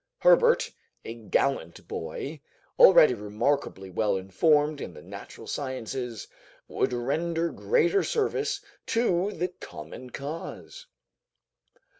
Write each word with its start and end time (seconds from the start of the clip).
Herbert, 0.21 0.71
a 1.05 1.13
gallant 1.13 1.87
boy, 1.87 2.41
already 2.79 3.13
remarkably 3.13 3.91
well 3.91 4.17
informed 4.17 4.81
in 4.81 4.95
the 4.95 5.01
natural 5.03 5.45
sciences, 5.45 6.27
would 6.67 6.91
render 6.91 7.51
greater 7.51 8.01
service 8.03 8.61
to 8.87 9.31
the 9.31 9.49
common 9.49 10.09
cause. 10.09 10.87